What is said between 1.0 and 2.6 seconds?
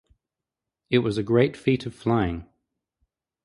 a great feat of flying.